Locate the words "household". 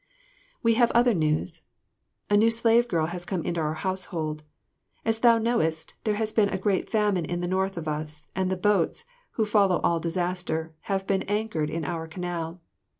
3.75-4.41